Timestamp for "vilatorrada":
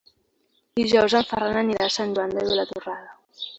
2.51-3.15